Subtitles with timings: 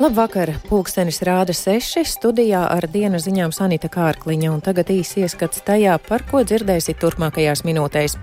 [0.00, 0.54] Labvakar!
[0.64, 6.24] Pulkstenis rāda seši studijā ar dienas ziņām Sanita Kārkliņa, un tagad īsi ieskats tajā, par
[6.30, 8.14] ko dzirdēsiet turpmākajās minūtēs.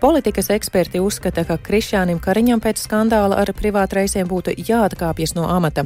[0.00, 5.84] Politikas eksperti uzskata, ka Krišjānim Kariņam pēc skandāla ar privātreisiem būtu jāatkāpjas no amata.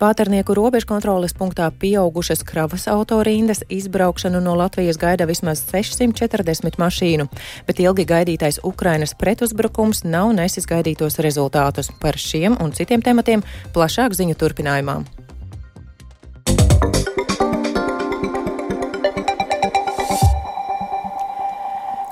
[0.00, 7.28] Pāternieku robežu kontroles punktā pieaugušas kravas autorindas izbraukšanu no Latvijas gaida vismaz 640 mašīnu,
[7.68, 11.92] bet ilgi gaidītais Ukrainas pretuzbrukums nav nesis gaidītos rezultātus.
[12.02, 15.04] Par šiem un citiem tematiem plašāk ziņu turpinājumā.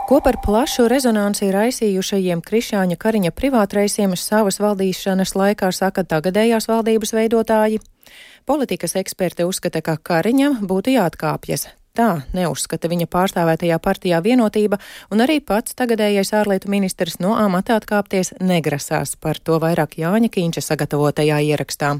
[0.04, 7.78] Ko par plašu rezonanci raisījušajiem Krišāņa Kariņa privātreisiem savas valdīšanas laikā saka tagadējās valdības veidotāji?
[8.44, 11.70] Politikas eksperti uzskata, ka Kariņam būtu jāatkāpjas.
[11.96, 14.76] Tā neuzskata viņa pārstāvētajā partijā vienotība,
[15.08, 19.16] un arī pats tagadējais ārlietu ministrs no amata atkāpties negrasās.
[19.16, 21.94] Par to vairāk Jāņa Kīņša sagatavotajā ierakstā.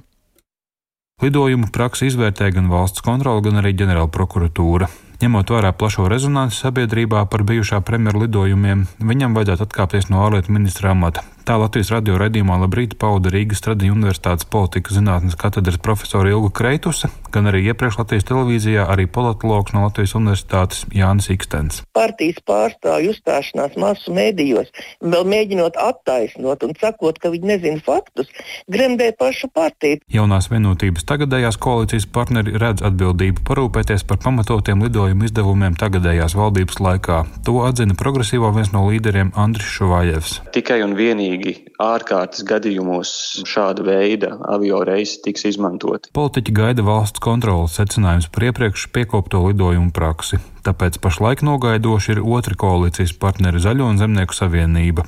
[1.24, 4.92] Lidojumu praksi izvērtē gan valsts kontrole, gan arī ģenerāla prokuratūra.
[5.22, 10.90] Ņemot vērā plašo rezonanci sabiedrībā par bijušā premjera lidojumiem, viņam vajadzētu atkāpties no ārlietu ministra
[10.90, 11.22] amata.
[11.44, 17.10] Tā Latvijas radio raidījumā Labrīt pauda Rīgas Tradiņu universitātes politikas zinātnes katedras profesora Ilga Kreituse,
[17.34, 21.82] gan arī iepriekš Latvijas televīzijā arī politologs no Latvijas universitātes Jānis Ikstens.
[21.92, 24.70] Partijas pārstāvju uzstāšanās masu mēdījos,
[25.04, 28.32] vēl mēģinot attaisnot un sakot, ka viņi nezina faktus,
[28.72, 30.00] gremdē pašu partiju.
[30.16, 37.20] Jaunās vienotības tagadējās koalīcijas partneri redz atbildību parūpēties par pamatotiem lidojumu izdevumiem tagadējās valdības laikā.
[37.44, 40.40] To atzina progresīvo viens no līderiem Andris Šuvājevs.
[40.56, 46.10] Tikai un vienīgi vienīgi ārkārtas gadījumos šāda veida avio reisi tiks izmantoti.
[46.14, 50.38] Politiķi gaida valsts kontrolas secinājums par iepriekš piekopto lidojumu praksi.
[50.64, 55.04] Tāpēc pašlaik nogaidoši ir otra koalīcijas partneri Zaļo un Zemnieku savienība.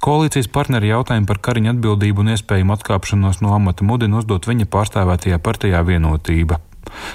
[0.00, 5.40] Koalīcijas partneri jautājumu par Kariņa atbildību un iespējamu atkāpšanos no amata mudina uzdot viņa pārstāvētajā
[5.42, 6.60] partijā vienotība.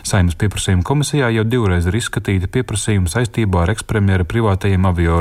[0.06, 5.20] Saimnes pieprasījuma komisijā jau divreiz ir izskatīti pieprasījumi saistībā ar ekspremjera privātajiem avio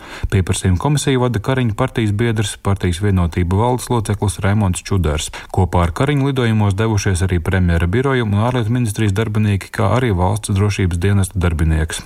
[0.00, 0.30] reisiem.
[0.30, 5.30] Pieprasījuma komisiju vada Kariņa partijas biedrs, partijas vienotība valdes loceklis Raimons Čudars.
[5.52, 10.54] Kopā ar Kariņu lidojumos devušies arī premjera biroja un ārlietu ministrijas darbinieki, kā arī valsts
[10.54, 12.02] drošības dienesta darbinieks.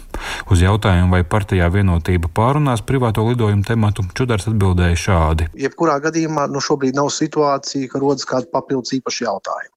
[0.50, 5.50] Uz jautājumu, vai partijā vienotība pārunās privāto lidojumu tematu, Čudars atbildēja šādi.
[5.59, 9.74] Jebkurā gadījumā nu šobrīd nav situācija, ka rodas kāda papildus īpaša jautājuma.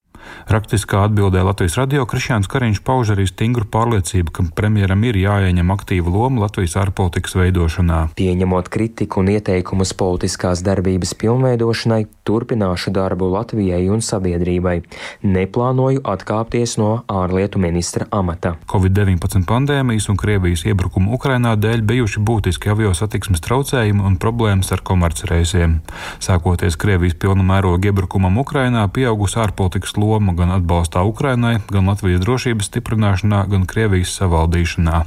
[0.48, 6.12] Rakstiskā atbildē Latvijas radio Krišjāns Kariņš pauž arī stingru pārliecību, ka premjeram ir jāieņem aktīva
[6.12, 7.98] loma Latvijas ārpolitikas veidošanā.
[8.16, 14.78] Pieņemot kritiku un ieteikumus politiskās darbības pilnveidošanai, turpināšu darbu Latvijai un sabiedrībai.
[15.24, 18.54] Neplānoju atkāpties no ārlietu ministra amata.
[18.72, 24.84] Covid-19 pandēmijas un Krievijas iebrukuma Ukrainā dēļ bijuši būtiski avio satiksmes traucējumi un problēmas ar
[24.84, 25.78] komercreisiem.
[26.24, 32.22] Sākoties Krievijas pilna mēroga iebrukumam Ukrainā, pieaugusi ārpolitikas loma loma gan atbalstā Ukrainai, gan Latvijas
[32.24, 35.04] drošības stiprināšanā, gan Krievijas savaldīšanā.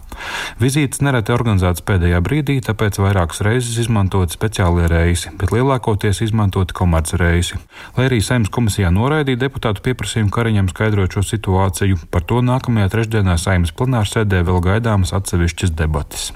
[0.61, 7.19] Vizītes nereti organizētas pēdējā brīdī, tāpēc vairākas reizes izmantot speciālie reisi, bet lielākoties izmantoti komerci
[7.19, 7.59] reisi.
[7.97, 13.35] Lai arī Saimnes komisijā noraidīja deputātu pieprasījumu Kariņam skaidrot šo situāciju, par to nākamajā trešdienā
[13.41, 16.31] Saimnes plenārsēdē vēl gaidāmas atsevišķas debatas.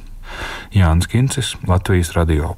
[0.75, 2.58] Jānis Kincis, Latvijas radio.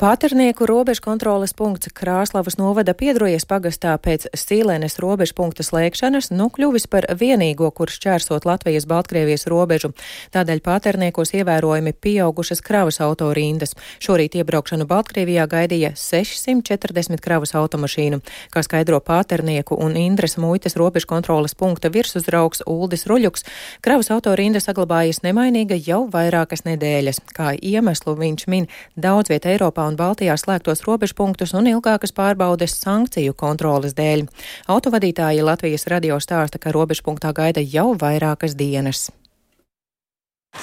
[0.00, 6.86] Pāternieku robežu kontroles punkts Krāslavas novada piedrojies pagastā pēc Sīlēnes robežu punkta slēgšanas, nu kļuvis
[6.88, 9.90] par vienīgo, kurš čērsot Latvijas-Baltkrievijas robežu.
[10.32, 13.76] Tādēļ pāterniekos ievērojami pieaugušas kravas autorindas.
[14.00, 18.22] Šorīt iebraukšanu Baltkrievijā gaidīja 640 kravas automašīnu.
[18.56, 23.44] Kā skaidro pāternieku un Indras muitas robežu kontroles punkta virsuzraugs Uldis Ruļuks,
[23.84, 27.20] kravas autorinda saglabājas nemainīga jau vairākas nedēļas.
[27.36, 33.33] Kā iemeslu viņš min daudz viet Eiropā un Baltijā slēgtos robežpunktus un ilgākas pārbaudes sankciju
[33.33, 34.27] kontrolas dēļ.
[34.67, 39.11] Autovadītāji Latvijas radio stāsta, ka robežpunktā gaida jau vairākas dienas.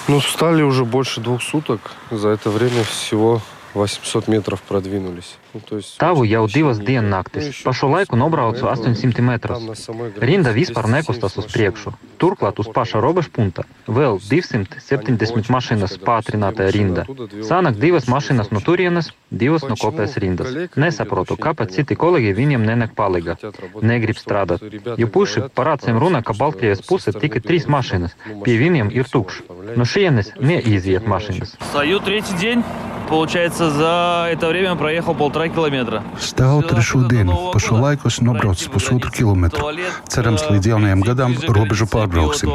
[0.07, 1.91] Ну, стали уже больше двух суток.
[2.11, 3.41] За это время всего
[3.74, 5.36] 800 метров продвинулись.
[5.98, 7.62] Tavu jau divas diennaktis.
[7.64, 9.88] Pa šo laiku nobraucu 800 metrus.
[10.20, 11.92] Rinda vispār nekustas uz priekšu.
[12.18, 17.06] Turklāt uz paša robežpunta vēl 270 mašīnas pātrinātajā rinda.
[17.48, 20.52] Sānak divas mašīnas no turienes, divas no kopējas rindas.
[20.76, 23.38] Nesaprotu, kāpēc citi kolēģi viņiem nenek palīga.
[23.80, 24.64] Negrib strādāt.
[25.00, 28.18] Jo puši par acīm runā, ka Baltkrievijas puse tikai trīs mašīnas.
[28.44, 29.48] Pie viņiem ir tukšs.
[29.76, 31.56] no šienes neiziet mašīnas.
[31.70, 32.64] Стою третий день.
[33.08, 36.03] Получается, за это время проехал полтора километра.
[36.19, 37.49] Stāvu trešo dienu.
[37.53, 39.73] Pa šo laiku esmu nobraucis pusotru kilometru.
[40.07, 42.51] Cerams, līdz jaunajam gadam robežu pārbrauksim.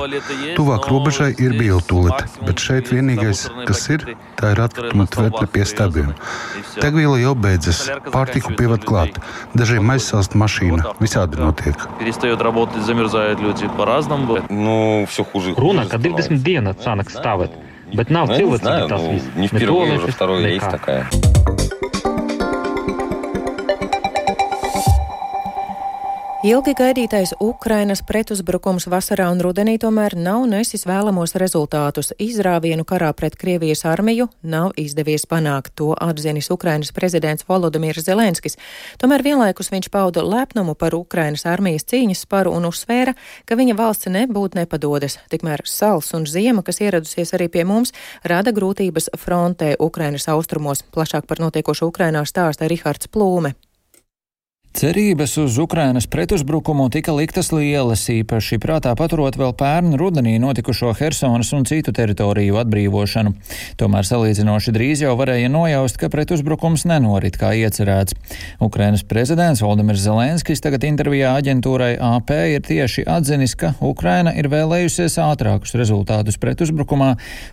[0.54, 4.06] Tuvāk robežai ir biotūlete, bet šeit vienīgais, kas ir,
[4.38, 6.14] tā ir atkrituma tvertne pie stabiem.
[6.78, 9.18] Degviela jau beidzas, pārtiku pievad klāt,
[9.58, 11.74] dažiem aizsāst mašīna, visādi notiek.
[15.58, 17.61] Runa, ka 20 dienas sanāks stāvēt.
[17.93, 21.09] Bet nav nu, вот Nu, ne, nu, ne в уже второй есть такая.
[26.43, 32.11] Ilgi gaidītais Ukrainas pretuzbrukums vasarā un rudenī tomēr nav nesis vēlamos rezultātus.
[32.19, 35.71] Izrāvienu karā pret Krievijas armiju nav izdevies panākt.
[35.79, 38.59] To atzinis Ukrainas prezidents Volodimirs Zelenskis.
[38.99, 43.15] Tomēr vienlaikus viņš pauda lepnumu par Ukrainas armijas cīņas sparu un uzsvēra,
[43.47, 45.21] ka viņa valsts nebūtu nepadodas.
[45.31, 47.95] Tikmēr sals un ziema, kas ieradusies arī pie mums,
[48.27, 50.83] rada grūtības frontē Ukrainas austrumos.
[50.91, 53.55] Plašāk par notiekošo Ukrainā stāsta Rihards Plūme.
[54.73, 61.51] Cerības uz Ukrainas pretuzbrukumu tika liktas lielas, īpaši prātā paturot vēl pērn rudenī notikušo Hersonas
[61.53, 63.35] un citu teritoriju atbrīvošanu.
[63.77, 68.17] Tomēr salīdzinoši drīz jau varēja nojaust, ka pretuzbrukums nenorit kā iecerēts.
[68.65, 75.19] Ukrainas prezidents Valdemirs Zelenskis tagad intervijā aģentūrai AP ir tieši atzinis, ka Ukraina ir vēlējusies
[75.21, 77.11] ātrākus rezultātus pretuzbrukumā,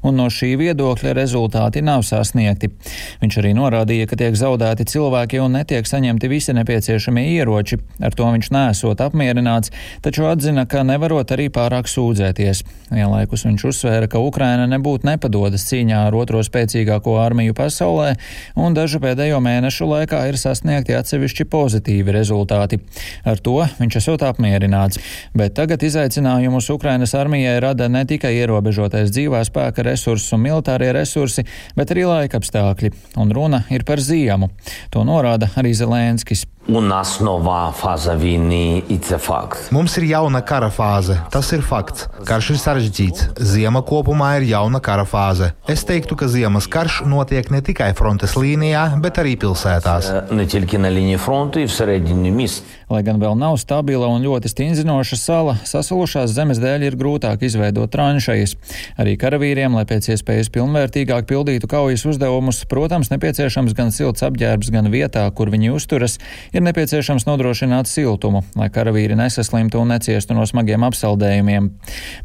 [0.09, 2.73] un no šī viedokļa rezultāti nav sasniegti.
[3.21, 7.79] Viņš arī norādīja, ka tiek zaudēti cilvēki un netiek saņemti visi nepieciešami nepieciešamie ieroči.
[8.01, 9.71] Ar to viņš nesot apmierināts,
[10.03, 12.63] taču atzina, ka nevarot arī pārāk sūdzēties.
[12.91, 18.17] Vienlaikus viņš uzsvēra, ka Ukraina nebūtu nepadodas cīņā ar otro spēcīgāko armiju pasaulē,
[18.57, 22.81] un dažu pēdējo mēnešu laikā ir sasniegti atsevišķi pozitīvi rezultāti.
[23.25, 25.01] Ar to viņš esot apmierināts.
[25.35, 31.45] Bet tagad izaicinājumus Ukrainas armijai rada ne tikai ierobežotais dzīvā spēka resursi un militārie resursi,
[31.77, 34.51] bet arī laika apstākļi, un runa ir par ziemu.
[34.95, 36.47] To norāda arī Zelenskis.
[36.71, 39.71] Un tas novā fāze vīnī ir fakts.
[39.75, 41.17] Mums ir jauna kara fāze.
[41.35, 42.07] Tas ir fakts.
[42.29, 43.25] Karš ir sarežģīts.
[43.43, 45.51] Ziema kopumā ir jauna kara fāze.
[45.67, 50.13] Es teiktu, ka ziemas karš notiek ne tikai frontes līnijā, bet arī pilsētās.
[50.31, 52.80] Ne tikai na līnija fronte, ir serediņu mīsta.
[52.91, 57.93] Lai gan vēl nav stabila un ļoti stingzinoša sala, sasalušās zemes dēļ ir grūtāk izveidot
[57.95, 58.57] tranšejas.
[58.99, 64.91] Arī karavīriem, lai pēc iespējas pilnvērtīgāk pildītu kaujas uzdevumus, protams, nepieciešams gan silts apģērbs, gan
[64.91, 66.19] vietā, kur viņi uzturas,
[66.51, 71.71] ir nepieciešams nodrošināt siltumu, lai karavīri nesaslimtu un neciestu no smagiem apsaldējumiem.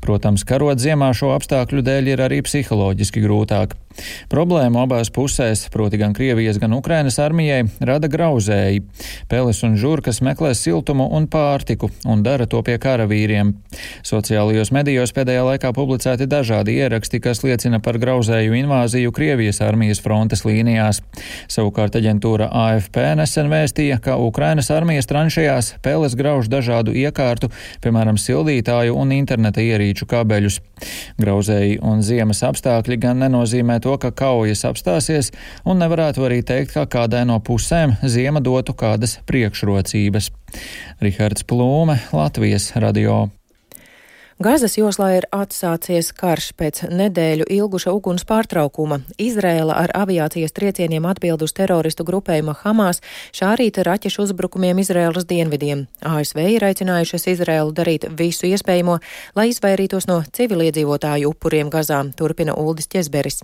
[0.01, 3.77] Protams, karot ziemā šo apstākļu dēļ ir arī psiholoģiski grūtāk.
[4.31, 8.83] Problēmu abās pusēs, proti gan Krievijas, gan Ukrainas armijai, rada grauzēji.
[9.31, 13.53] Peles un žurkas meklē siltumu un pārtiku un dara to pie karavīriem.
[14.05, 20.45] Sociālajos medijos pēdējā laikā publicēti dažādi ieraksti, kas liecina par grauzēju invāziju Krievijas armijas frontes
[20.47, 21.01] līnijās.
[21.51, 27.51] Savukārt aģentūra AFP nesen vēstīja, ka Ukrainas armijas tranšajās Peles grauž dažādu iekārtu,
[27.83, 30.59] piemēram, sildītāju un interneta ierīču kabeļus.
[31.21, 35.31] Grauzēji un ziemas apstākļi gan nenozīmē to, ka kaujas apstāsies,
[35.65, 40.33] un nevarētu arī teikt, ka kādai no pusēm ziema dotu kādas priekšrocības.
[41.05, 43.25] Rihards Plūme, Latvijas radio.
[44.35, 48.97] Gazas joslā ir atsācies karš pēc nedēļu ilguša uguns pārtraukuma.
[49.15, 52.99] Izrēla ar aviācijas triecieniem atbild uz teroristu grupējuma Hamas
[53.31, 55.87] šā rīta raķešu uzbrukumiem Izrēlas dienvidiem.
[56.03, 58.99] ASV ir aicinājušas Izrēlu darīt visu iespējamo,
[59.39, 63.39] lai izvairītos no civiliedzīvotāju upuriem Gazā, turpina Uldis Ķezberis.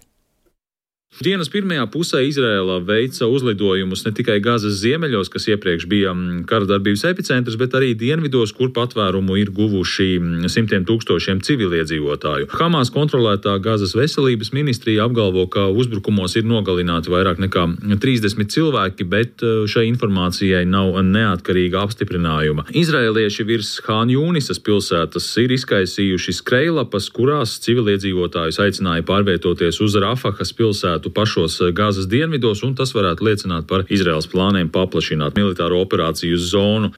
[1.19, 6.63] Dienas pirmajā pusē Izrēlā veica uzlidojumus ne tikai Gazas ziemeļos, kas iepriekš bija mm, kara
[6.69, 12.47] darbības epicentrs, bet arī dienvidos, kur patvērumu ir guvuši mm, simtiem tūkstošiem civiliedzīvotāju.
[12.55, 19.43] Hamas kontrolētā Gazas veselības ministrija apgalvo, ka uzbrukumos ir nogalināti vairāk nekā 30 cilvēki, bet
[19.43, 22.69] eh, šai informācijai nav neatkarīga apstiprinājuma.
[22.71, 31.00] Izrēlieši virs Hāņu Jūnisas pilsētas ir izkaisījuši skrejlapas, kurās civiliedzīvotājus aicināja pārvietoties uz Rafahas pilsētu
[31.01, 36.37] varētu pašos eh, Gāzes dienvidos, un tas varētu liecināt par Izraels plāniem paplašināt militāro operāciju
[36.37, 36.91] zonu.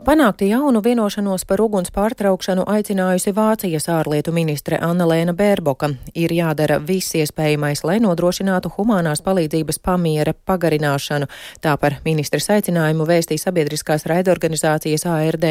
[0.00, 5.90] Panākti jaunu vienošanos par uguns pārtraukšanu aicinājusi Vācijas ārlietu ministre Anna-Lēna Bērboka.
[6.14, 11.28] Ir jādara viss iespējamais, lai nodrošinātu humanās palīdzības pamiera pagarināšanu.
[11.60, 15.46] Tā par ministres aicinājumu vēstīja sabiedriskās raidorganizācijas ARD.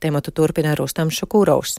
[0.00, 1.76] Tematu turpina Rustams Šukurovs.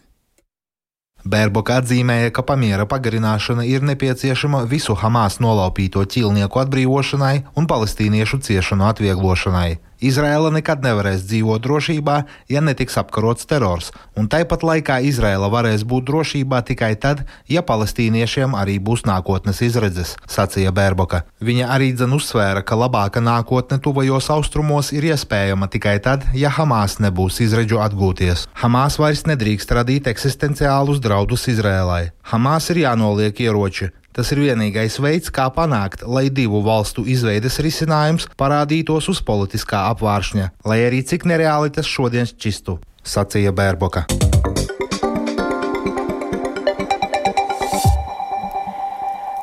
[1.26, 8.90] Bērboka atzīmēja, ka pamiera pagarināšana ir nepieciešama visu Hamas nolaupīto ķīlnieku atbrīvošanai un palestīniešu ciešanu
[8.90, 9.91] atvieglošanai.
[10.02, 12.16] Izraela nekad nevarēs dzīvot drošībā,
[12.50, 18.56] ja netiks apkarots terors, un tāpat laikā Izraela varēs būt drošībā tikai tad, ja palestīniešiem
[18.58, 21.22] arī būs nākotnes izredzes, sacīja Bērboka.
[21.46, 26.98] Viņa arī dzen uzsvēra, ka labāka nākotne tuvajos austrumos ir iespējama tikai tad, ja Hamas
[26.98, 28.48] nebūs izredzu atgūties.
[28.64, 32.10] Hamas vairs nedrīkst radīt eksistenciālus draudus Izrēlai.
[32.34, 38.28] Hamas ir jānoliek ieroči, Tas ir vienīgais veids, kā panākt, lai divu valstu izveides risinājums
[38.40, 44.06] parādītos uz politiskā apvāršņa, lai arī cik nereāli tas šodien šķistu, sacīja Bērboka.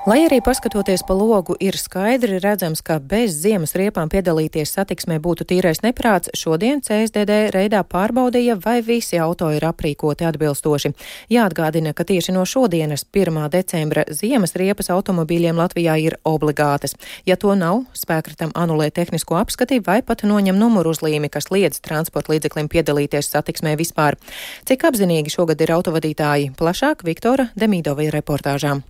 [0.08, 5.44] Lai arī paskatoties pa logu, ir skaidri redzams, ka bez ziemas riepām piedalīties satiksmē būtu
[5.50, 10.94] tīrais neprāts, šodien CSDD reidā pārbaudīja, vai visi auto ir aprīkoti atbilstoši.
[11.34, 13.36] Jāatgādina, ka tieši no šodienas, 1.
[13.52, 16.96] decembra, ziemas riepas automobīļiem Latvijā ir obligātas.
[17.28, 22.32] Ja to nav, spēkratam anulē tehnisko apskati vai pat noņem numuru uzlīmi, kas liedz transporta
[22.32, 24.16] līdzeklim piedalīties satiksmē vispār.
[24.64, 26.54] Cik apzinīgi šogad ir autovadītāji?
[26.56, 28.88] Plašāk Viktora Demīdova reportāžām.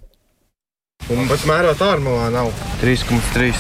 [1.09, 2.51] Un pat mērot ārmulā nav
[2.83, 3.55] 3,3.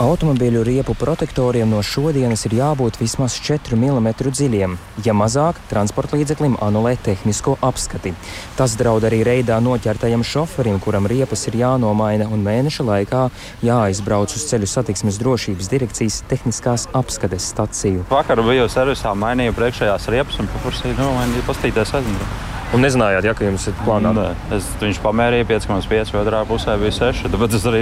[0.00, 4.78] Automobīļu riepu protektoriem no šodienas ir jābūt vismaz 4 mm dziļiem.
[5.04, 8.14] Ja mazāk, transporta līdzeklim anulē tehnisko apskati.
[8.56, 13.26] Tas draud arī reidā noķertajam šoferim, kuram riepas ir jānomaina un mēneša laikā
[13.68, 18.08] jāizbrauc uz ceļu satiksmes drošības direkcijas tehniskās apskates staciju.
[18.08, 22.53] Vakar biju servisā, mainīju priekšējās riepas un paprasīju nomainīt pastīties aizmugurē.
[22.73, 24.11] Un nezinājāt, ja jums ir plānā?
[24.13, 27.25] Nē, es, viņš pamērīja 5,5, otrā pusē bija 6.
[27.33, 27.81] Tāpēc es arī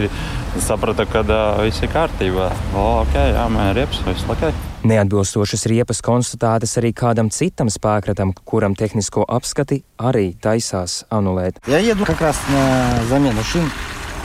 [0.63, 2.47] sapratu, ka uh, viss ir kārtībā.
[2.71, 4.47] O, ok, jā, man ir riepas, viss ok.
[4.87, 11.59] Neatbilstošas riepas konstatētas arī kādam citam spēkratam, kuram tehnisko apskati arī taisās anulēt.
[11.67, 13.67] Ja iedu как раз на замену šim.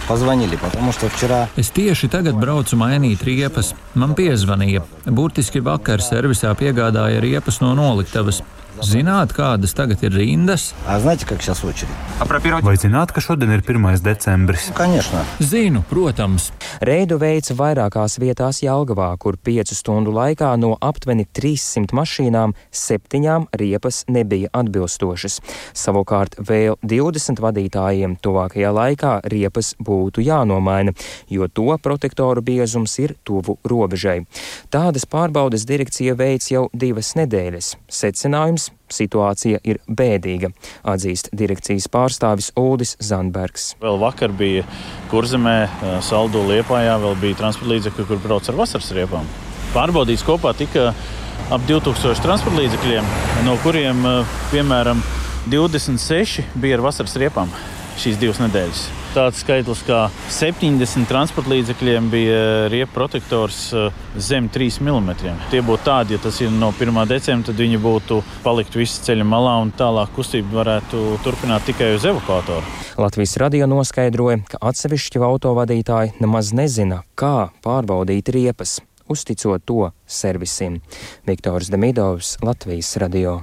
[0.09, 1.49] Позвонили, потому что вчера...
[1.57, 3.71] Es tieši tagad braucu mainīt riepas.
[3.95, 4.83] Man piezvanīja.
[5.07, 8.43] Burtiski vakar servisā piegādāja riepas no noliktavas.
[8.86, 10.70] Zināt, kādas tagad ir rindas?
[12.66, 14.04] Vai zināt, ka šodien ir 1.
[14.06, 14.68] decembris?
[15.42, 16.52] Zinu, protams.
[16.86, 24.04] Reidu veids vairākās vietās Jelgavā, kur piecu stundu laikā no aptuveni 300 mašīnām septiņām riepas
[24.14, 25.40] nebija atbilstošas.
[25.74, 30.94] Savukārt vēl 20 vadītājiem tuvākajā laikā riepas būtu jānomaina,
[31.34, 34.20] jo to protektoru biezums ir tuvu robežai.
[34.70, 37.74] Tādas pārbaudes direkcija veids jau divas nedēļas.
[37.90, 40.52] Secinājums situācija ir bēdīga,
[40.88, 43.74] atzīst direkcijas pārstāvis Uldis Zandbergs.
[43.84, 44.66] Vēl vakar bija
[45.12, 45.58] kurzemē,
[46.06, 49.28] saldu liepājā, vēl bija transporta līdzekļi, kur brauc ar vasaras riepām.
[49.76, 50.94] Pārbaudīts kopā tika
[51.52, 53.10] ap 2000 transporta līdzekļiem,
[53.48, 54.06] no kuriem
[54.52, 55.04] piemēram
[55.52, 57.52] 26 bija ar vasaras riepām
[57.98, 58.88] šīs divas nedēļas.
[59.18, 65.08] Tāds skaitlis kā 70 transporta līdzekļiem bija riepu protektors eh, zem 3 mm.
[65.50, 67.00] Tie būtu tādi, ja tas ir no 1.
[67.10, 72.06] decembra, tad viņi būtu palikt visi ceļa malā un tālāk kustība varētu turpināt tikai uz
[72.06, 72.62] evakuatoru.
[73.02, 80.78] Latvijas radio noskaidroja, ka atsevišķi autovadītāji nemaz nezina, kā pārbaudīt riepas, uzticot to servisiem.
[81.26, 83.40] Viktors Demidovs, Latvijas radio.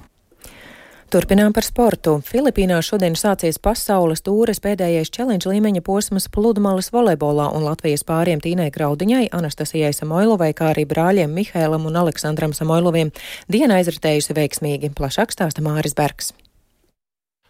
[1.12, 2.16] Turpinām par sportu.
[2.26, 8.70] Filipīnās šodien sācies pasaules tūres pēdējais challenge līmeņa posms pludmales volejbolā un Latvijas pāriem Tīnai
[8.74, 13.12] Graudiņai, Anastasijai Samoilovai, kā arī brāļiem Mihēlam un Aleksandram Samoiloviem
[13.48, 14.94] diena aizritējusi veiksmīgi.
[14.98, 16.34] Plašāk stāsta Māris Bergs.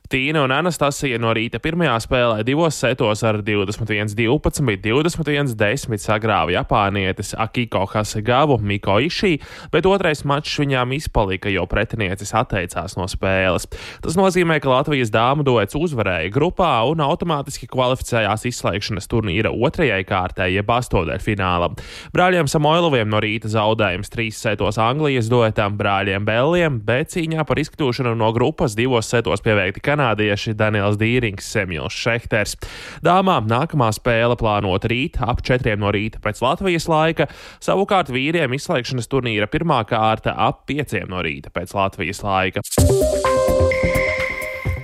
[0.05, 7.87] Tīna un Anastasija no rīta pirmajā spēlē divos setos ar 21-12, 21-10 sagrāva Japānietis Akiko
[7.89, 9.39] Hasegavu Miko Išī,
[9.73, 13.65] bet otrais mačs viņām izpalika, jo pretiniecis atteicās no spēles.
[14.05, 20.51] Tas nozīmē, ka Latvijas dāmu duets uzvarēja grupā un automātiski kvalificējās izslēgšanas turnīra otrajai kārtai,
[20.59, 21.81] jeb astotdaļfinālam.
[22.13, 28.13] Brāļiem Samoiloviem no rīta zaudējums trīs setos Anglijas duetam, brāļiem Belliem, bet cīņā par izkļūšanu
[28.21, 32.57] no grupas divos setos pieveikti kanādieši Daniels Dīrings, Semjons Šehters.
[33.05, 37.29] Dāmām nākamā spēle plānota rīt ap 4 no rīta pēc Latvijas laika,
[37.65, 42.65] savukārt vīriem izslēgšanas turnīra pirmā kārta ap 5 no rīta pēc Latvijas laika.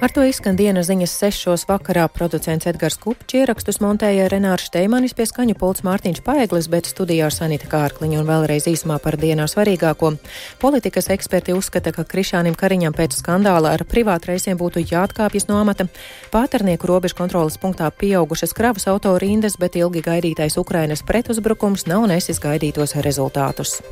[0.01, 2.07] Ar to izskan dienas ziņas sešos vakarā.
[2.09, 7.69] Producents Edgars Kupčs ierakstus montēja Renārs Steimanis pie skaņu pults Mārtiņš Paeglis, bet studijā Sanita
[7.69, 10.15] Kārkliņa un vēlreiz īsumā par dienā svarīgāko.
[10.63, 15.91] Politikas eksperti uzskata, ka Krišānim Kariņam pēc skandāla ar privātreisiem būtu jāatkāpjas no amata.
[16.33, 22.41] Pāternieku robežu kontrolas punktā pieaugušas kravas auto rindas, bet ilgi gaidītais Ukrainas pretuzbrukums nav nesis
[22.41, 23.83] gaidītos rezultātus.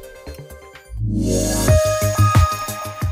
[1.12, 2.07] Yeah.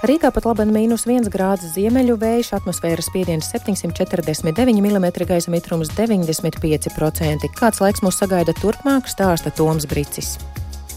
[0.06, 7.50] Rīgā pat labi mīnus 1 grāds ziemeļu vējš, atmosfēras spiediens 749 mm, gaisa mitrums 95%.
[7.58, 10.36] Kāds laiks mūs sagaida turpmāk, stāsta Toms Bricis.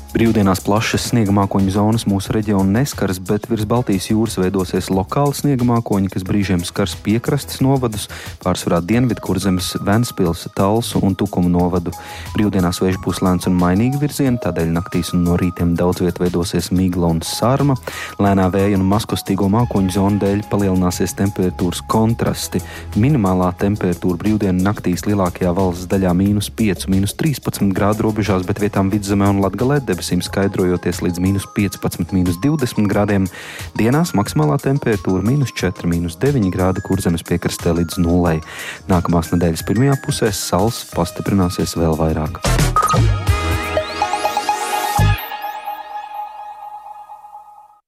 [0.09, 5.67] Brīvdienās plašas sniega mākoņu zonas mūsu reģionu neskars, bet virs Baltijas jūras veidosies lokāli sniega
[5.69, 8.07] mākoņi, kas brīžiem skars piekrastes novadus,
[8.41, 11.93] pārsvarā dienvidu kurzemes, Ventspils, Talsu un Tukumu novadu.
[12.33, 16.71] Brīvdienās vējš būs lēns un mainīgi virzieni, tādēļ naktīs un no rītiem daudz viet veidosies
[16.73, 17.77] migla un sārma.
[18.17, 22.63] Lēnā vēja un maskustīgo mākoņu zonu dēļ palielināsies temperatūras kontrasti.
[22.97, 28.89] Minimālā temperatūra brīvdienu naktīs lielākajā valsts daļā- mīnus 5, mīnus 13 grādu robežās, bet vietām
[28.89, 33.27] vidzemē un latgalē debesīm skaidrojoties līdz minus 15, minus 20 grādiem.
[33.75, 38.39] Dienās maksimālā temperatūra minus 4, minus 9 grādi, kur zemes piekrastē līdz nulei.
[38.87, 42.39] Nākamās nedēļas pirmajā pusē sals pastiprināsies vēl vairāk.